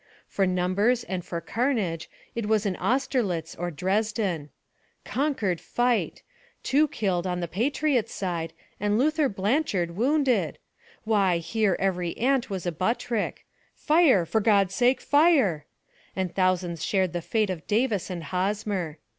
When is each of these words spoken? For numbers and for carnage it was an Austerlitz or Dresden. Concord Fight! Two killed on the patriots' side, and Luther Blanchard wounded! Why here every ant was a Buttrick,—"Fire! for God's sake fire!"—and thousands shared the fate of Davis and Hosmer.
For 0.27 0.47
numbers 0.47 1.03
and 1.03 1.23
for 1.23 1.39
carnage 1.41 2.09
it 2.33 2.47
was 2.47 2.65
an 2.65 2.75
Austerlitz 2.77 3.53
or 3.55 3.69
Dresden. 3.69 4.49
Concord 5.05 5.61
Fight! 5.61 6.23
Two 6.63 6.87
killed 6.87 7.27
on 7.27 7.39
the 7.39 7.47
patriots' 7.47 8.11
side, 8.11 8.51
and 8.79 8.97
Luther 8.97 9.29
Blanchard 9.29 9.95
wounded! 9.95 10.57
Why 11.03 11.37
here 11.37 11.77
every 11.79 12.17
ant 12.17 12.49
was 12.49 12.65
a 12.65 12.71
Buttrick,—"Fire! 12.71 14.25
for 14.25 14.41
God's 14.41 14.73
sake 14.73 15.01
fire!"—and 15.01 16.33
thousands 16.33 16.83
shared 16.83 17.13
the 17.13 17.21
fate 17.21 17.51
of 17.51 17.67
Davis 17.67 18.09
and 18.09 18.23
Hosmer. 18.23 18.97